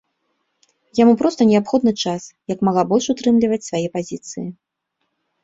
Яму 0.99 1.13
проста 1.21 1.41
неабходны 1.51 1.93
час, 2.05 2.23
як 2.53 2.59
мага 2.69 2.81
больш 2.93 3.05
утрымліваць 3.15 3.61
свае 3.69 3.85
пазіцыі. 4.01 4.47